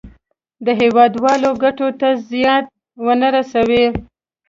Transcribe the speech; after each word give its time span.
د 0.65 0.67
هېوادوالو 0.81 1.51
ګټو 1.63 1.87
ته 1.99 2.09
زیان 2.29 2.63
ونه 3.05 3.27
رسوي. 3.35 3.85